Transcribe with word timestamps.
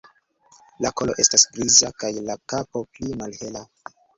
La 0.85 0.91
kolo 1.01 1.17
estas 1.25 1.45
griza 1.57 1.91
kaj 2.05 2.11
la 2.31 2.39
kapo 2.55 2.85
pli 2.97 3.13
malhela. 3.21 3.67